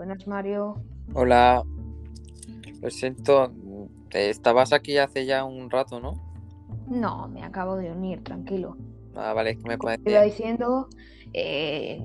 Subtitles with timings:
[0.00, 0.82] Buenas, Mario.
[1.12, 1.62] Hola.
[2.80, 3.52] Lo siento,
[4.08, 6.14] estabas aquí hace ya un rato, ¿no?
[6.88, 8.78] No, me acabo de unir, tranquilo.
[9.14, 10.02] Ah, vale, que me parece.
[10.02, 10.88] te iba diciendo,
[11.34, 12.02] eh,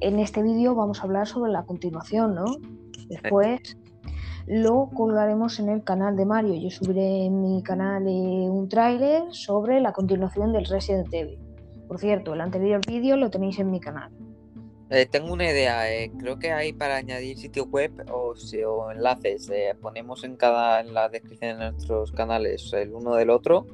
[0.00, 2.46] en este vídeo vamos a hablar sobre la continuación, ¿no?
[3.08, 3.76] Después
[4.48, 6.54] lo colgaremos en el canal de Mario.
[6.56, 11.38] Yo subiré en mi canal eh, un tráiler sobre la continuación del Resident Evil.
[11.86, 14.10] Por cierto, el anterior vídeo lo tenéis en mi canal.
[14.94, 18.34] Eh, tengo una idea, eh, creo que hay para añadir sitio web o,
[18.66, 19.48] o enlaces.
[19.48, 23.66] eh, ponemos en cada en la descripción de nuestros canales el uno del otro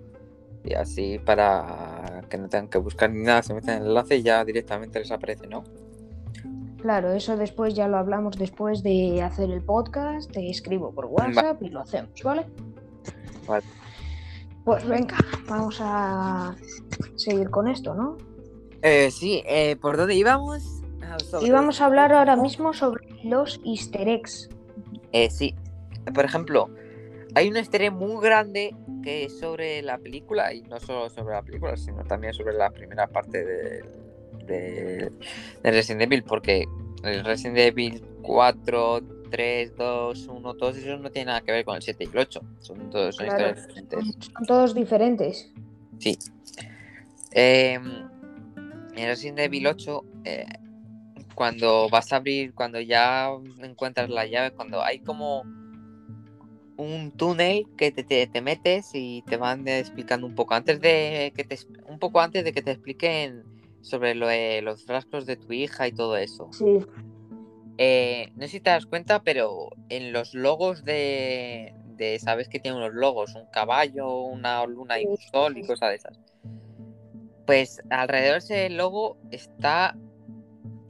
[0.63, 4.19] y así para que no tengan que buscar ni nada, se meten en el enlace
[4.19, 5.65] y ya directamente les aparece, ¿no?
[6.81, 10.31] Claro, eso después ya lo hablamos después de hacer el podcast.
[10.31, 12.47] Te escribo por WhatsApp y lo hacemos, ¿vale?
[13.49, 13.65] Vale.
[14.65, 15.17] Pues venga,
[15.49, 16.55] vamos a
[17.17, 18.17] seguir con esto, ¿no?
[18.83, 20.78] Eh, sí, eh, ¿por dónde íbamos?
[21.09, 24.49] Ah, Y vamos a hablar ahora mismo sobre los easter eggs.
[25.13, 25.55] Eh, sí,
[26.15, 26.69] por ejemplo,
[27.35, 31.35] hay un easter egg muy grande que es sobre la película, y no solo sobre
[31.35, 33.85] la película, sino también sobre la primera parte de,
[34.45, 35.13] de,
[35.63, 36.65] de Resident Evil, porque
[37.05, 41.77] el Resident Evil 4, 3, 2, 1, todos esos no tienen nada que ver con
[41.77, 43.51] el 7 y el 8, son todos son Claro.
[43.51, 44.25] historias diferentes.
[44.35, 45.53] Son todos diferentes.
[45.99, 46.19] Sí.
[47.33, 50.47] Eh, en Resident Evil 8, eh,
[51.39, 53.31] cuando vas a abrir, cuando ya
[53.63, 55.43] encuentras la llave, cuando hay como
[56.77, 61.33] un túnel que te, te- te metes y te van explicando un poco antes de
[61.37, 61.57] que te
[61.87, 63.45] un poco antes de que te expliquen
[63.83, 66.49] sobre lo de los frascos de tu hija y todo eso.
[66.51, 66.81] Sí.
[67.79, 72.59] Eh, no sé si te das cuenta, pero en los logos de, de sabes que
[72.59, 76.19] tiene unos logos, un caballo, una luna y un sol y cosas de esas.
[77.47, 79.97] Pues alrededor de ese logo está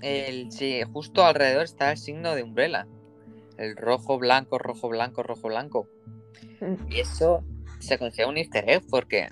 [0.02, 2.86] el sí, justo alrededor está el signo de Umbrella.
[3.56, 5.88] El rojo, blanco, rojo, blanco, rojo, blanco.
[6.88, 7.42] Y eso
[7.80, 9.28] se considera un easter egg porque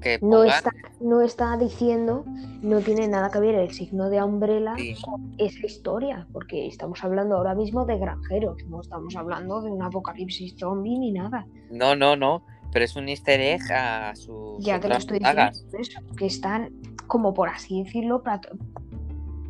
[0.00, 0.70] que No está,
[1.00, 2.24] no está diciendo,
[2.62, 4.94] no tiene nada que ver el signo de Umbrella Sí.
[5.02, 9.82] con esa historia, porque estamos hablando ahora mismo de granjeros, no estamos hablando de un
[9.82, 11.46] apocalipsis zombie ni nada.
[11.70, 12.44] No, no, no.
[12.70, 16.70] Pero es un easter egg a sus Ya te lo estoy diciendo, eso, que están,
[17.06, 18.22] como por así decirlo,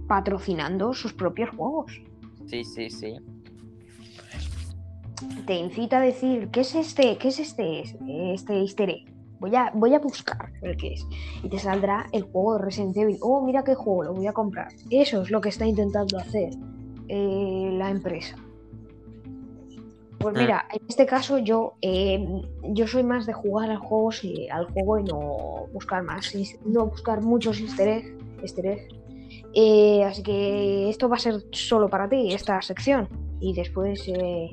[0.09, 2.01] patrocinando sus propios juegos.
[2.47, 3.15] Sí, sí, sí.
[5.47, 7.19] Te incita a decir, ¿qué es este?
[7.19, 7.83] ¿Qué es este?
[8.33, 9.13] Este easter egg.
[9.41, 11.07] Voy a, voy a buscar el que es.
[11.43, 13.19] Y te saldrá el juego de Resident Evil.
[13.21, 14.69] Oh, mira qué juego, lo voy a comprar.
[14.91, 16.51] Eso es lo que está intentando hacer
[17.09, 18.37] eh, la empresa.
[20.19, 20.39] Pues Mm.
[20.39, 22.27] mira, en este caso yo, eh,
[22.71, 26.33] yo soy más de jugar al juego, sí, al juego y no buscar más,
[26.65, 28.15] no buscar muchos easter eggs.
[28.43, 28.95] easter eggs.
[29.55, 33.09] Eh, así que esto va a ser solo para ti, esta sección.
[33.41, 34.51] Y después, eh,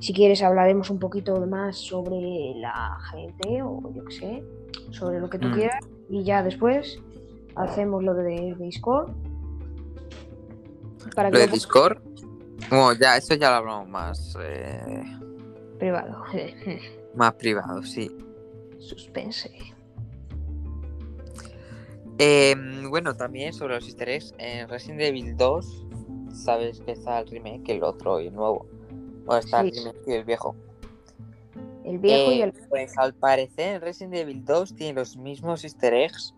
[0.00, 4.44] si quieres, hablaremos un poquito más sobre la gente o yo qué sé,
[4.90, 5.52] sobre lo que tú Mm.
[5.54, 5.84] quieras.
[6.08, 7.00] Y ya después
[7.56, 9.10] hacemos lo de Discord.
[11.16, 11.98] Para Lo de lo Discord.
[12.70, 15.02] Bueno, ya, eso ya lo hablamos más, eh,
[15.78, 16.22] privado.
[17.14, 18.10] más privado, sí.
[18.78, 19.50] Suspense.
[22.18, 22.54] Eh,
[22.88, 25.86] bueno, también sobre los easter eggs, en Resident Evil 2,
[26.32, 28.66] sabes que está el remake, el otro y el nuevo.
[29.24, 30.54] Bueno, está el remake y el viejo.
[31.84, 32.52] El viejo y Eh, el.
[32.68, 36.34] Pues al parecer Resident Evil 2 tiene los mismos easter eggs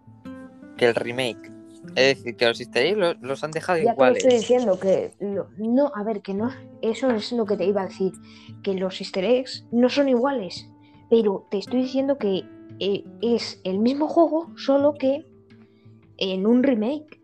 [0.77, 1.53] que el remake.
[1.97, 4.25] Es decir, que los easter eggs lo- los, han dejado Ya te lo iguales.
[4.25, 6.51] estoy diciendo que lo- no, a ver, que no,
[6.81, 8.13] eso es lo que te iba a decir,
[8.63, 10.71] que los easter eggs no son iguales,
[11.11, 12.43] pero te estoy diciendo que
[12.81, 15.27] eh, es el mismo juego, solo que
[16.19, 17.21] en un remake.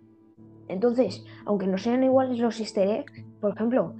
[0.69, 3.94] Entonces, aunque no sean iguales los easter eggs, por ejemplo,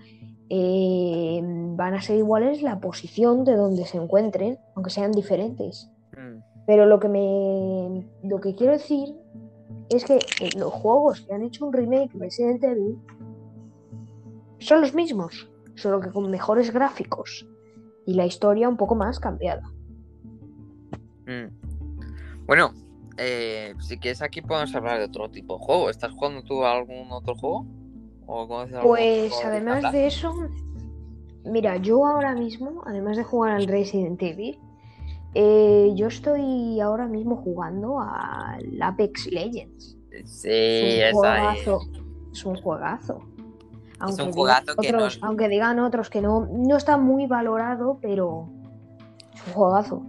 [0.49, 1.41] eh,
[1.77, 5.91] van a ser iguales la posición de donde se encuentren, aunque sean diferentes.
[6.17, 9.15] Mm, Pero lo que me lo que quiero decir
[9.89, 10.19] es que
[10.57, 12.99] los juegos que han hecho un remake de Resident Evil
[14.59, 17.47] son los mismos, solo que con mejores gráficos
[18.07, 19.63] y la historia un poco más cambiada.
[21.27, 22.47] mm.
[22.47, 22.73] Bueno,
[23.21, 25.91] eh, si quieres aquí podemos hablar de otro tipo de juego.
[25.91, 27.67] ¿Estás jugando tú a algún otro juego?
[28.27, 30.35] ¿O conoces algún Pues además de eso,
[31.45, 34.59] mira, yo ahora mismo, además de jugar al Resident Evil,
[35.35, 39.97] eh, yo estoy ahora mismo jugando al Apex Legends.
[40.25, 41.31] Sí, es un es.
[41.65, 41.81] juegazo.
[42.33, 43.21] Es un juegazo.
[44.01, 47.27] Aunque, un digan juegazo que no- otros, aunque digan otros que no, no está muy
[47.27, 48.49] valorado, pero
[49.35, 50.03] es un juegazo.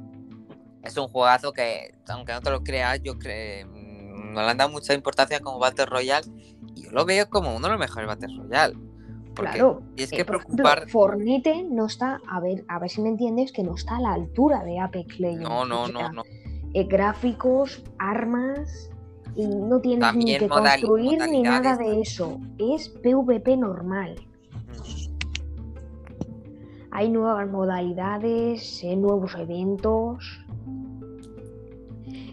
[0.83, 4.69] Es un juegazo que, aunque no te lo creas, yo creo no le han dado
[4.71, 6.25] mucha importancia como Battle Royale
[6.75, 8.77] y yo lo veo como uno de los mejores Battle Royale.
[9.35, 9.81] Porque Claro.
[9.97, 10.65] es Eh, que por ejemplo.
[10.87, 14.13] Fornite no está, a ver, a ver si me entiendes, que no está a la
[14.13, 15.41] altura de Apex Legends.
[15.49, 16.23] No, o no, sea, no, no.
[16.73, 18.89] eh, gráficos, armas,
[19.35, 22.39] y no tienes ni También que modali- construir ni nada de eso.
[22.57, 24.15] Es PvP normal.
[24.67, 25.11] Mm.
[26.91, 30.45] Hay nuevas modalidades, eh, nuevos eventos.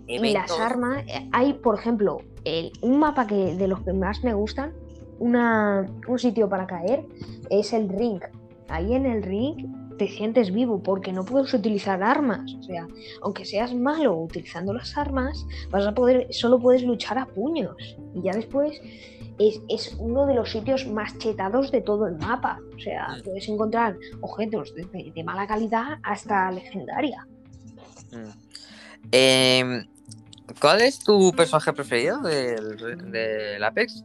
[0.09, 0.61] Y las Eventos.
[0.61, 4.73] armas, eh, hay, por ejemplo, el- un mapa que de los que más me gustan,
[5.19, 7.05] una, un sitio para caer,
[7.51, 8.21] es el ring.
[8.69, 9.67] Ahí en el ring
[9.99, 12.55] te sientes vivo porque no puedes utilizar armas.
[12.59, 12.87] O sea,
[13.23, 17.75] aunque seas malo utilizando las armas, vas a poder, solo puedes luchar a puños.
[18.15, 18.81] Y ya después
[19.39, 22.61] es, es uno de los sitios más chetados de todo el mapa.
[22.77, 23.23] O sea, Mm.
[23.25, 27.27] puedes encontrar objetos de mala calidad hasta legendaria.
[28.13, 28.31] Mm.
[29.12, 29.87] Em,
[30.61, 34.05] ¿Cuál es tu personaje preferido del, del Apex?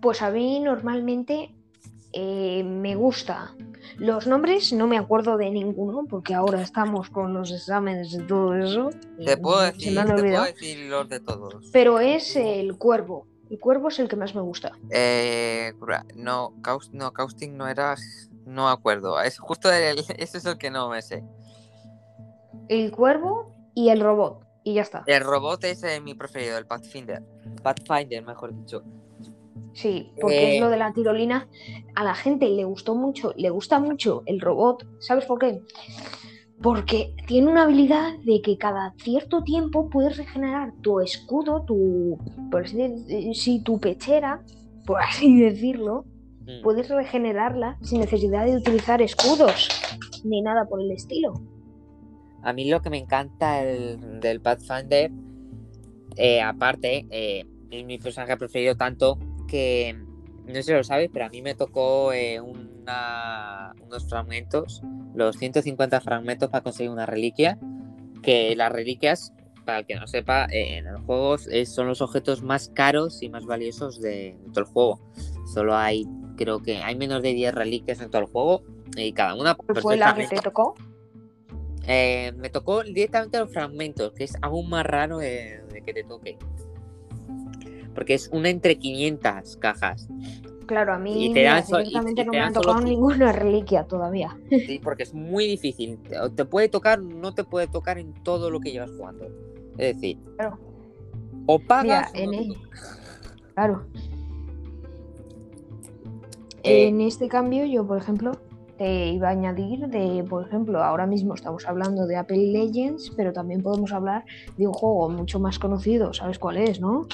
[0.00, 1.54] Pues a mí normalmente
[2.12, 3.54] eh, me gusta.
[3.98, 8.54] Los nombres no me acuerdo de ninguno porque ahora estamos con los exámenes y todo
[8.54, 8.90] eso.
[9.24, 10.44] Te puedo decir, te puedo
[10.88, 11.70] los de todos.
[11.72, 13.26] Pero es el cuervo.
[13.50, 14.72] El cuervo es el que más me gusta.
[14.90, 15.72] Eh,
[16.16, 17.96] no, Caus- no, Caustic no era.
[18.46, 19.20] No acuerdo.
[19.20, 21.22] Es justo el, ese es el que no me sé.
[22.68, 24.44] El cuervo y el robot.
[24.64, 25.02] Y ya está.
[25.06, 27.22] El robot es eh, mi preferido, el Pathfinder.
[27.62, 28.82] Pathfinder, mejor dicho.
[29.74, 30.54] Sí, porque Eh.
[30.56, 31.48] es lo de la tirolina.
[31.94, 34.86] A la gente le gustó mucho, le gusta mucho el robot.
[35.00, 35.60] ¿Sabes por qué?
[36.62, 42.18] Porque tiene una habilidad de que cada cierto tiempo puedes regenerar tu escudo, tu,
[42.50, 44.42] por así de- sí, tu pechera,
[44.86, 46.04] por así decirlo.
[46.46, 46.62] Mm.
[46.62, 49.68] Puedes regenerarla sin necesidad de utilizar escudos
[50.24, 51.32] ni nada por el estilo.
[52.42, 55.10] A mí lo que me encanta el- del Pathfinder,
[56.16, 59.18] eh, aparte, eh, es mi personaje preferido tanto
[59.48, 59.96] que,
[60.46, 64.82] no sé si lo sabes, pero a mí me tocó eh, una- unos fragmentos,
[65.14, 67.58] los 150 fragmentos para conseguir una reliquia,
[68.22, 69.32] que las reliquias,
[69.64, 73.22] para el que no sepa, eh, en los juegos eh, son los objetos más caros
[73.22, 75.00] y más valiosos de, de todo el juego.
[75.54, 76.06] Solo hay,
[76.36, 78.62] creo que hay menos de 10 reliquias en todo el juego
[78.96, 79.54] y cada una...
[79.54, 80.74] ¿Cuál fue la que te tocó?
[81.86, 86.04] Eh, me tocó directamente los fragmentos, que es aún más raro de, de que te
[86.04, 86.38] toque.
[87.94, 90.08] Porque es una entre 500 cajas.
[90.66, 92.52] Claro, a mí Y te dan mira, so- y- directamente y no te me han
[92.52, 94.38] tocado ninguna reliquia todavía.
[94.48, 95.98] Sí, porque es muy difícil.
[96.34, 99.26] Te, puede tocar, no te puede tocar en todo lo que llevas jugando.
[99.76, 100.58] Es decir, Claro.
[101.46, 102.10] o pagas.
[102.14, 102.68] Mira, o no en te el- toca.
[103.54, 103.86] Claro.
[106.64, 108.32] Eh, En este cambio, yo, por ejemplo,
[109.14, 113.62] iba a añadir de, por ejemplo, ahora mismo estamos hablando de Apple Legends, pero también
[113.62, 114.24] podemos hablar
[114.56, 117.06] de un juego mucho más conocido, ¿sabes cuál es, no?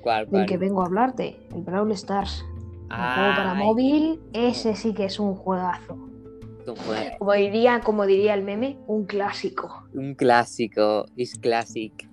[0.00, 2.44] ¿Cuál, Del que vengo a hablarte, el Brawl Stars.
[2.90, 5.94] El juego para móvil, ese sí que es un juegazo.
[5.94, 9.84] un juego- Como diría, como diría el meme, un clásico.
[9.94, 12.08] Un clásico, is classic.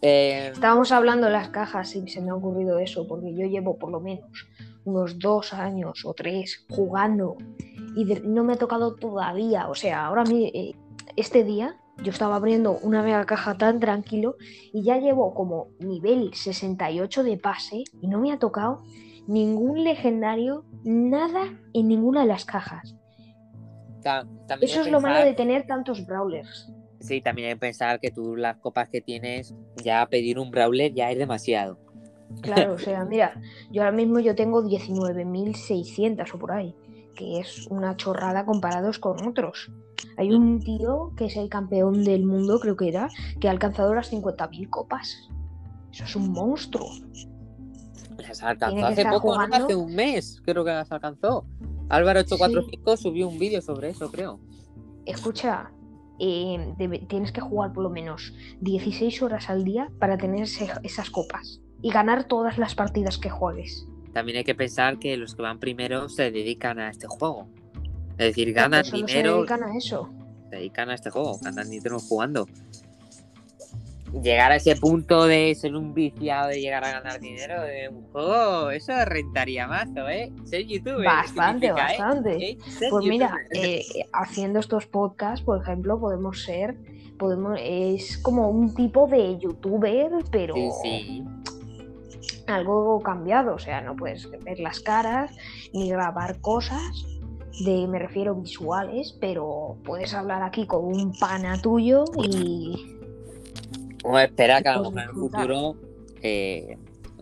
[0.00, 3.76] Eh, Estábamos hablando de las cajas y se me ha ocurrido eso, porque yo llevo
[3.78, 4.46] por lo menos
[4.84, 7.36] unos dos años o tres jugando
[7.98, 9.68] y de- no me ha tocado todavía.
[9.68, 10.74] O sea, ahora mi- eh,
[11.16, 14.36] este día yo estaba abriendo una mega caja tan tranquilo
[14.72, 18.82] y ya llevo como nivel 68 de pase y no me ha tocado
[19.26, 21.42] ningún legendario, nada
[21.74, 22.94] en ninguna de las cajas.
[24.00, 26.72] ta- también Eso es lo malo de tener tantos brawlers.
[27.00, 30.94] Sí, también hay que pensar que tú las copas que tienes, ya pedir un brawler
[30.94, 31.78] ya es demasiado.
[32.42, 33.40] Claro, o sea, mira,
[33.72, 36.74] yo ahora mismo yo tengo 19.600 o por ahí,
[37.18, 39.72] que es una chorrada comparados con otros.
[40.16, 43.08] Hay un tío que es el campeón del mundo, creo que era,
[43.40, 45.28] que ha alcanzado las 50.000 copas.
[45.92, 46.88] Eso es un monstruo.
[48.18, 49.32] Las alcanzó hace poco,
[49.64, 51.44] hace un mes, creo que las alcanzó.
[51.88, 54.38] Álvaro 845 subió un vídeo sobre eso, creo.
[55.06, 55.72] Escucha,
[56.20, 60.70] eh, debe- tienes que jugar por lo menos 16 horas al día para tener ese-
[60.84, 63.86] esas copas y ganar todas las partidas que juegues.
[64.18, 67.46] También hay que pensar que los que van primero se dedican a este juego.
[68.18, 70.10] Es decir, ganan dinero, se dedican a eso.
[70.50, 72.48] se dedican a este juego, ganan dinero jugando.
[74.20, 78.02] Llegar a ese punto de ser un viciado de llegar a ganar dinero de un
[78.10, 80.32] juego, eso rentaría mazo, ¿eh?
[80.46, 81.06] Ser youtuber.
[81.06, 81.72] Bastante, ¿eh?
[81.72, 82.50] bastante.
[82.50, 82.58] ¿Eh?
[82.90, 86.76] Pues mira, eh, haciendo estos podcasts, por ejemplo, podemos ser,
[87.20, 91.24] podemos, es como un tipo de youtuber, pero Sí, sí.
[92.50, 95.30] Algo cambiado, o sea, no puedes ver las caras
[95.72, 96.82] ni grabar cosas,
[97.64, 102.94] de, me refiero visuales, pero puedes hablar aquí con un pana tuyo y
[104.04, 105.40] Vamos a esperar que a lo mejor en disfrutar.
[105.42, 105.76] futuro
[106.22, 106.78] eh,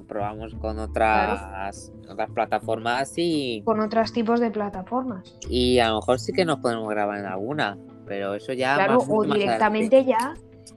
[0.07, 5.37] probamos con otras, otras plataformas y, Con otros tipos de plataformas.
[5.49, 8.99] y a lo mejor sí que nos podemos grabar en alguna, pero eso ya Claro,
[9.01, 10.35] más- o más directamente ya,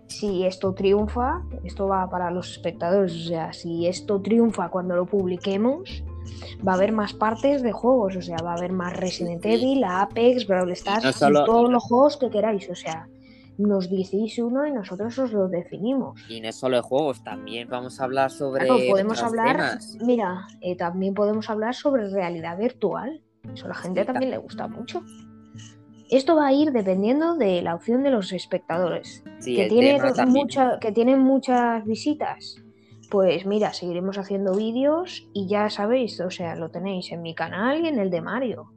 [0.08, 5.06] si esto triunfa, esto va para los espectadores, o sea, si esto triunfa cuando lo
[5.06, 6.04] publiquemos,
[6.68, 9.46] va a haber más partes de juegos, o sea, va a haber más Resident.
[9.46, 13.08] Evil, Apex, Brawl Stars, no solo- todos los juegos que queráis, o sea,
[13.58, 16.20] nos decís uno y nosotros os lo definimos.
[16.30, 19.98] Y no es solo de juegos, también vamos a hablar sobre Claro, podemos hablar, temas.
[20.02, 23.22] mira, eh, también podemos hablar sobre realidad virtual.
[23.54, 25.02] Eso a la gente Sí, también le gusta mucho.
[26.10, 29.24] Esto va a ir dependiendo de la opción de los espectadores.
[29.40, 32.56] Sí, que, tiene mucha, que tienen muchas visitas.
[33.12, 37.84] Pues mira, seguiremos haciendo vídeos y ya sabéis, o sea, lo tenéis en mi canal
[37.84, 38.72] y en el de Mario.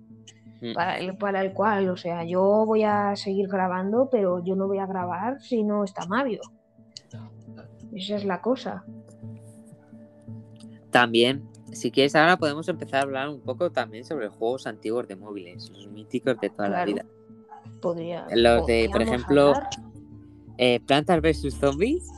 [0.60, 0.74] Mm.
[0.74, 4.68] Para el, para el cual, o sea, yo voy a seguir grabando, pero yo no
[4.68, 6.40] voy a grabar si no está Mario.
[7.94, 8.84] Esa es la cosa.
[10.90, 15.16] También, si quieres, ahora podemos empezar a hablar un poco también sobre juegos antiguos de
[15.16, 17.06] móviles, los míticos de toda la vida.
[17.82, 18.26] Podría.
[18.34, 19.52] Los de, por ejemplo.
[20.58, 22.08] Eh, Plantas vs Zombies,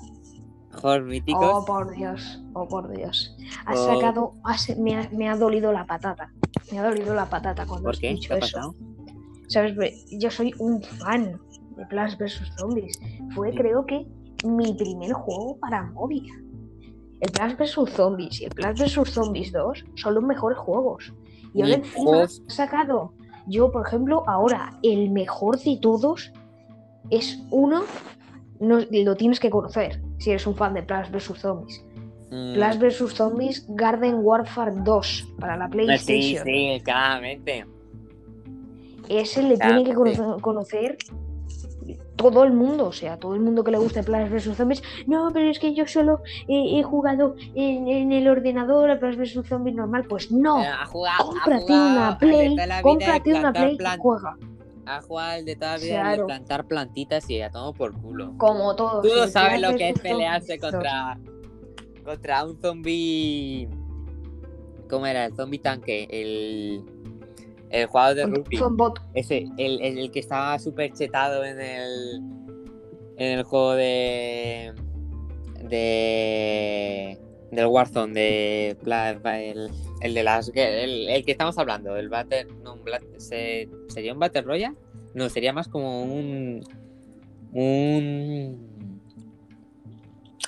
[0.81, 1.43] juegos míticos.
[1.53, 3.35] Oh, por Dios, oh, por Dios.
[3.67, 3.95] Has Oh.
[3.95, 6.33] sacado, has- me, ha, me ha dolido la patata.
[6.71, 8.11] Me ha dolido la patata cuando ¿Por has qué?
[8.11, 8.57] dicho ¿Qué ha eso.
[8.59, 8.75] pasado?
[9.49, 10.07] ¿Sabes?
[10.11, 11.41] Yo soy un fan
[11.77, 12.99] de Plants vs Zombies.
[13.35, 13.57] Fue, Sí.
[13.57, 14.07] creo que,
[14.45, 16.27] mi primer juego para móvil.
[17.21, 21.15] El Plants vs Zombies y el Plants vs Zombies 2 son los mejores juegos.
[21.55, 23.15] Y ahora encima he sacado,
[23.47, 26.33] yo, por ejemplo, ahora el mejor de todos
[27.11, 27.83] es uno,
[28.61, 31.85] no, lo tienes que conocer si eres un fan de Plants vs Zombies.
[32.31, 36.45] Mm, Plants vs Zombies Garden Warfare 2 para la Sí, PlayStation.
[36.45, 37.67] sí, claramente.
[39.09, 40.21] Ese le tiene que sí.
[40.41, 40.97] conocer
[42.17, 44.83] todo el mundo, o sea, todo el mundo que le guste Plants vs Zombies.
[45.07, 49.19] No, pero es que yo solo he, he jugado en, en el ordenador a Plants
[49.19, 50.05] vs Zombies normal.
[50.09, 54.37] Pues no, Eh, ha jugado, ha cómprate jugado una Play, cómprate una Play y juega.
[54.87, 58.35] Ha jugado el de toda la vida de plantar plantitas y ya todo por culo.
[58.37, 59.03] Como todos.
[59.03, 61.19] Tú no sabes lo que es pelearse contra,
[62.05, 63.69] contra un zombie.
[64.91, 65.25] ¿Cómo era?
[65.25, 66.07] El zombie tanque.
[66.11, 66.85] El,
[67.71, 68.59] el jugador de rugby.
[69.15, 72.23] Ese, el, el, el que estaba súper chetado en el.
[73.17, 74.73] En el juego de.
[75.69, 77.19] De.
[77.51, 78.77] Del Warzone, de.
[79.51, 80.51] El, el de las.
[80.55, 82.47] El, el que estamos hablando, el Battle.
[82.63, 82.83] No, un
[83.19, 84.77] ¿Sería un Battle Royale?
[85.15, 86.65] No, sería más como un.
[87.53, 89.01] Un.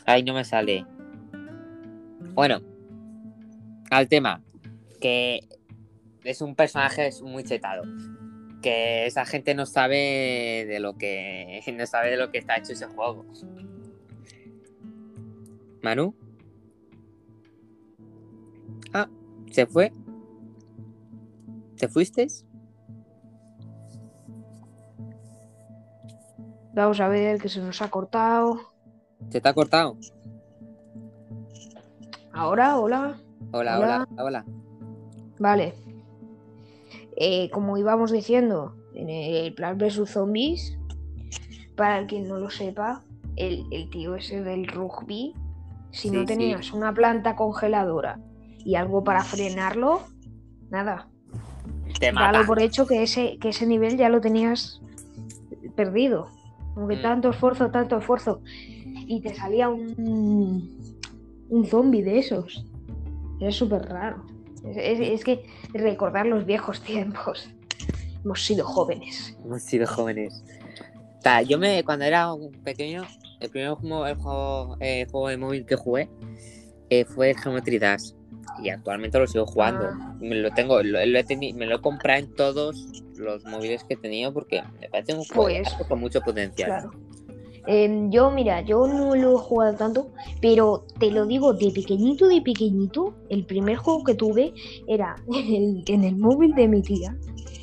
[0.04, 0.84] Ay, no me sale.
[2.34, 2.60] Bueno,
[3.90, 4.42] al tema.
[5.00, 5.40] Que
[6.26, 7.82] es un personaje muy chetado.
[8.62, 11.60] Que esa gente no sabe de lo que.
[11.76, 13.24] No sabe de lo que está hecho ese juego.
[15.82, 16.14] Manu.
[18.92, 19.08] Ah,
[19.50, 19.92] se fue.
[21.76, 22.26] ¿Te fuiste?
[26.74, 28.60] Vamos a ver que se nos ha cortado.
[29.30, 29.96] ¿Se te ha cortado?
[32.32, 33.16] Ahora, hola.
[33.52, 34.06] Hola, Hola.
[34.10, 34.44] hola, hola.
[35.38, 35.74] Vale.
[37.16, 40.78] Eh, como íbamos diciendo, en el Plan vs Zombies,
[41.76, 43.02] para el quien no lo sepa,
[43.36, 45.34] el, el tío ese del rugby,
[45.90, 46.26] si Sí, no sí.
[46.26, 48.18] tenías una planta congeladora
[48.58, 50.02] y algo para frenarlo,
[50.70, 51.08] nada.
[51.98, 52.46] Te Dalo mata.
[52.46, 54.80] por hecho que ese, que ese nivel ya lo tenías
[55.74, 56.28] perdido.
[56.74, 57.02] Como que Mm.
[57.02, 58.42] tanto esfuerzo, tanto esfuerzo.
[59.06, 60.78] Y te salía un,
[61.48, 62.66] un zombie de esos.
[63.40, 64.24] Es súper raro.
[64.74, 67.48] Es, que recordar los viejos tiempos.
[68.24, 69.36] Hemos sido jóvenes.
[69.44, 70.42] Hemos sido jóvenes.
[71.48, 72.28] Yo me, cuando era
[72.62, 73.04] pequeño,
[73.40, 76.08] el primer juego, el juego, eh, juego de móvil que jugué
[76.88, 78.12] eh, fue el Geometry Dash.
[78.62, 79.88] Y actualmente lo sigo jugando.
[79.90, 80.14] Ah.
[80.20, 83.82] Me lo tengo, lo, lo he teni- me lo he comprado en todos los móviles
[83.84, 86.68] que he tenido porque me parece un juego Pues, con mucho potencial.
[86.68, 86.90] Claro.
[87.66, 90.08] Em, yo, mira, yo no lo he jugado tanto,
[90.40, 94.54] pero te lo digo, de pequeñito, de pequeñito, el primer juego que tuve
[94.86, 97.16] era en el, en el móvil de mi tía.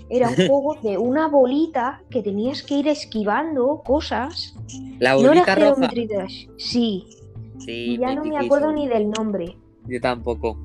[0.09, 4.55] Era un juego de una bolita que tenías que ir esquivando cosas.
[4.99, 5.73] La No bolita roja.
[5.73, 7.05] Geometry Dash, sí.
[7.59, 9.57] Sí, Y ya no me acuerdo ni del nombre.
[9.87, 10.57] Yo tampoco.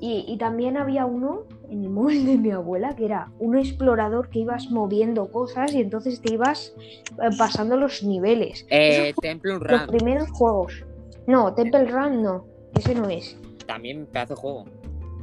[0.00, 4.28] Y, y también había uno en el móvil de mi abuela que era un explorador
[4.30, 6.74] que ibas moviendo cosas y entonces te ibas
[7.22, 8.66] eh, pasando los niveles.
[8.70, 9.96] Eh, Temple fueron los Run.
[9.96, 10.84] primeros juegos.
[11.26, 12.44] No, Temple Run no,
[12.74, 13.36] ese no es.
[13.66, 14.64] También pedazo de juego.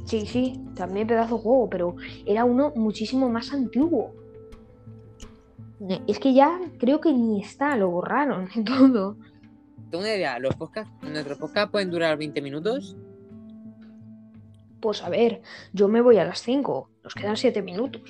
[0.06, 1.96] Sí, sí, también pedazo de juego, pero
[2.26, 4.12] era uno muchísimo más antiguo.
[5.90, 9.18] Eh, Es que ya creo que ni está, lo borraron todo.
[9.90, 10.40] Tengo una idea.
[10.40, 12.98] Los podcasts, nuestros podcasts pueden durar 20 minutos.
[14.84, 16.90] Pues a ver, yo me voy a las 5.
[17.06, 18.02] Nos quedan 7 minutos.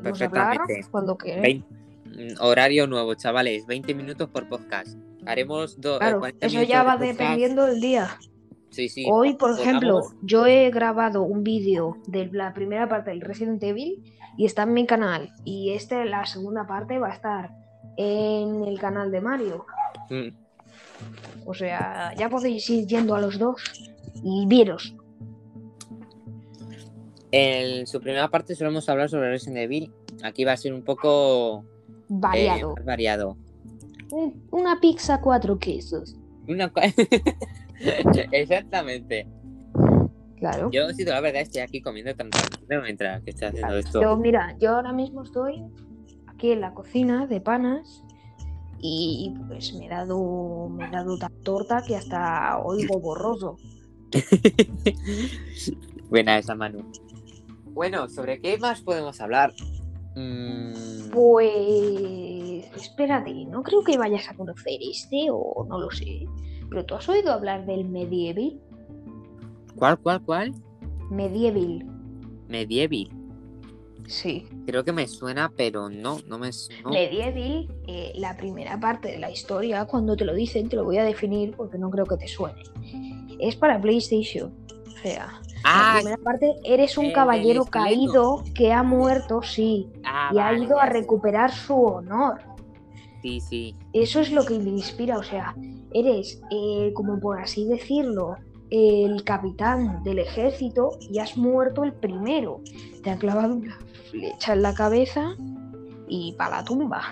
[0.00, 0.86] Perfectamente.
[0.88, 1.42] cuando quieras.
[1.42, 1.64] Vein-
[2.04, 3.66] mm, Horario nuevo, chavales.
[3.66, 4.96] 20 minutos por podcast.
[5.26, 5.98] Haremos dos.
[5.98, 8.16] Claro, 40 eso ya va dependiendo del día.
[8.70, 9.04] Sí, sí.
[9.10, 13.60] Hoy, por Pues ejemplo, yo he grabado un vídeo de la primera parte del Resident
[13.64, 14.00] Evil
[14.38, 15.28] y está en mi canal.
[15.44, 17.50] Y este, la segunda parte, va a estar
[17.96, 19.66] en el canal de Mario.
[20.08, 20.28] Mm,
[21.46, 23.60] O sea, ya podéis ir yendo a los dos
[24.22, 24.94] y veros.
[27.32, 29.90] En su primera parte solemos hablar sobre Resident Evil.
[30.22, 32.74] Aquí va a ser un poco eh, Variado.
[32.84, 33.36] variado.
[34.10, 36.16] Un- Una pizza cuatro quesos.
[36.46, 36.70] Una
[38.32, 39.26] Exactamente.
[40.38, 40.70] Claro.
[40.72, 44.02] Yo, si la verdad, estoy aquí comiendo tan tranquilo mientras que estoy haciendo esto.
[44.02, 45.64] Yo, mira, yo ahora mismo estoy
[46.26, 48.04] aquí en la cocina de panas
[48.78, 53.56] y pues me he dado, me he dado tan torta que hasta oigo borroso.
[56.10, 56.84] Buena esa Manu.
[57.72, 59.52] Bueno, ¿sobre qué más podemos hablar?
[60.14, 66.26] Mm, Pues espérate, no creo que vayas a conocer este o no lo sé.
[66.68, 68.58] Pero tú has oído hablar del medieval,
[69.76, 70.54] ¿Cuál, cuál, cuál?
[71.10, 71.84] medieval.
[72.48, 73.08] Medieval.
[74.06, 74.46] Sí.
[74.66, 76.90] Creo que me suena, pero no, no me suena.
[76.90, 80.98] Medieval, eh, la primera parte de la historia, cuando te lo dicen, te lo voy
[80.98, 82.62] a definir porque no creo que te suene.
[83.38, 84.52] Es para PlayStation.
[85.02, 89.88] O sea, la Ah, primera parte eres un del caballero caído que ha muerto, sí,
[90.04, 92.40] ah, y ha ido a recuperar su honor.
[93.20, 93.76] Sí, sí.
[93.92, 95.54] Eso es lo que le inspira, o sea,
[95.92, 98.36] eres, eh, como por así decirlo,
[98.70, 102.60] el capitán del ejército y has muerto el primero.
[103.02, 103.78] Te han clavado una
[104.10, 105.34] flecha en la cabeza
[106.08, 107.02] y para la tumba.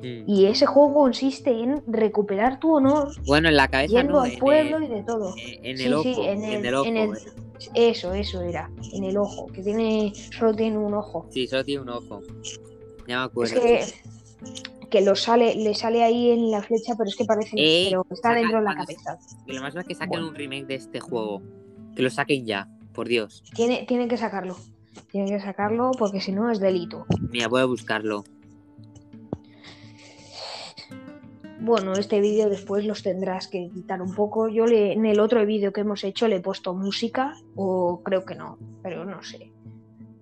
[0.00, 0.28] Mm.
[0.28, 4.32] Y ese juego consiste en recuperar tu honor Bueno, en la cabeza yendo no, al
[4.32, 5.34] en pueblo el- y de todo.
[5.36, 6.86] eh, en Sí, el ojo, sí, en el- ojo.
[6.86, 7.20] en el- eh.
[7.74, 11.26] Eso, eso era, en el ojo, que tiene, solo tiene un ojo.
[11.30, 12.20] Sí, solo tiene un ojo.
[13.08, 13.54] Ya me Es acuerdo.
[13.62, 13.84] que,
[14.90, 18.04] que lo sale, le sale ahí en la flecha, pero es que parece, Eh, pero
[18.10, 19.18] está saca- dentro de la cabeza.
[19.46, 20.28] Y lo más es que saquen Bueno.
[20.28, 21.40] un remake de este juego.
[21.94, 23.42] Que lo saquen ya, por Dios.
[23.54, 24.56] Tiene, tiene que sacarlo.
[25.10, 27.06] Tiene que sacarlo porque si no es delito.
[27.30, 28.24] Mira, voy a buscarlo.
[31.66, 34.48] Bueno, este vídeo después los tendrás que editar un poco.
[34.48, 38.24] Yo le, en el otro vídeo que hemos hecho le he puesto música, o creo
[38.24, 39.52] que no, pero no sé.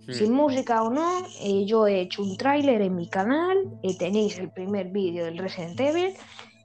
[0.09, 1.09] Sin música o no,
[1.43, 5.39] eh, yo he hecho un tráiler en mi canal, eh, tenéis el primer vídeo del
[5.39, 6.13] Resident Evil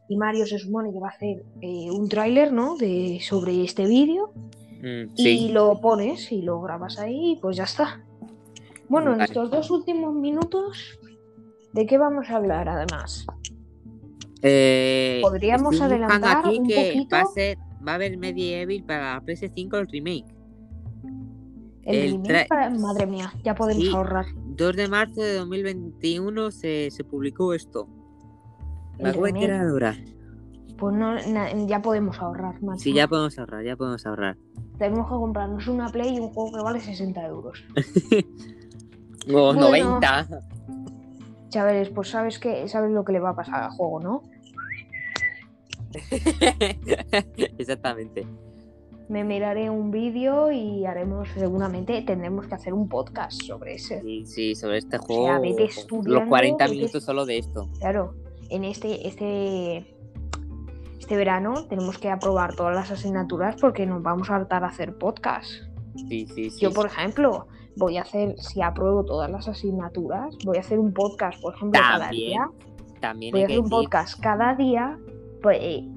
[0.10, 2.76] y Mario se supone que va a hacer eh, un tráiler, ¿no?
[2.76, 4.34] De, sobre este vídeo
[4.82, 8.02] Mm, y lo pones y lo grabas ahí y pues ya está.
[8.88, 11.00] Bueno, en estos dos últimos minutos,
[11.74, 13.26] ¿de qué vamos a hablar además?
[14.42, 17.16] Eh, Podríamos adelantar aquí un que poquito.
[17.16, 20.26] Va a, ser, va a haber Medieval para la PS5 el remake.
[21.84, 23.92] El, El remake para- Madre mía, ya podemos Sí.
[23.94, 24.26] ahorrar.
[24.56, 27.88] 2 de marzo de 2021 se, se publicó esto.
[29.00, 29.96] Enterar ahora.
[30.78, 32.80] Pues no, na- ya podemos ahorrar, macho.
[32.82, 34.38] Sí, ya podemos ahorrar, ya podemos ahorrar.
[34.78, 37.64] Tenemos que comprarnos una Play y un juego que vale 60 euros.
[39.32, 39.62] O Bueno.
[39.70, 40.28] 90.
[41.50, 44.24] Chavales, pues sabes que sabes lo que le va a pasar al juego, ¿no?
[47.58, 48.26] Exactamente.
[49.08, 54.02] Me miraré un vídeo y haremos, seguramente tendremos que hacer un podcast sobre ese.
[54.02, 55.42] Sí, sí, sobre este sea, juego.
[55.42, 57.68] vete los estudiando, 40 vete- minutos solo de esto.
[57.80, 58.14] Claro,
[58.52, 59.96] en este, este,
[61.00, 64.96] este verano tenemos que aprobar todas las asignaturas porque nos vamos a hartar a hacer
[64.96, 65.50] podcast.
[66.08, 66.60] Sí, sí, sí.
[66.60, 70.94] Yo, por ejemplo, voy a hacer, si apruebo todas las asignaturas, voy a hacer un
[70.94, 72.50] podcast, por ejemplo, cada día.
[73.00, 75.00] También Voy a hacer un decir, podcast cada día
[75.42, 75.88] pues, eh,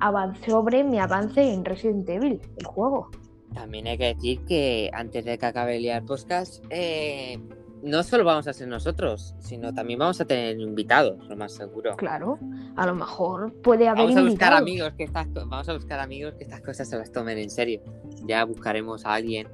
[0.46, 3.10] sobre mi avance en Resident Evil, el juego.
[3.52, 7.40] también hay que decir que antes de que acabe el podcast, eh,
[7.82, 11.96] no solo vamos a ser nosotros, sino también vamos a tener invitados, lo más seguro.
[11.96, 12.38] Claro,
[12.76, 16.34] a lo mejor puede haber Vamos a buscar amigos que estas vamos a buscar amigos
[16.34, 17.82] que estas cosas se las tomen en serio.
[18.24, 19.48] Ya buscaremos a alguien.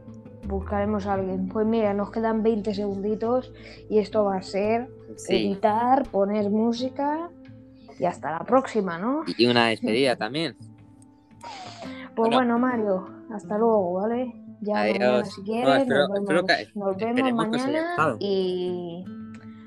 [0.49, 1.49] Buscaremos a alguien.
[1.49, 3.53] Pues mira, nos quedan 20 segunditos
[3.91, 5.37] y esto va a ser Sí.
[5.37, 7.31] editar, poner música
[7.99, 9.25] y hasta la próxima, ¿no?
[9.37, 10.57] Y una despedida también.
[12.17, 12.37] Pues Bueno.
[12.39, 14.35] bueno, Mario, hasta luego, ¿vale?
[14.61, 14.99] Ya Adiós.
[14.99, 16.97] mañana si quieres, No, espero- nos vemos, que- nos
[17.35, 19.05] mañana y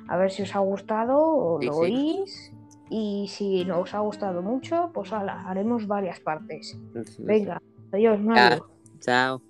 [0.10, 1.80] a ver si os ha gustado o Sí, lo sí.
[1.80, 2.54] oís.
[2.90, 6.78] Y si no os ha gustado mucho, pues ala, haremos varias partes.
[7.20, 7.62] Venga,
[7.94, 8.68] adiós, Mario.
[9.00, 9.42] Chao.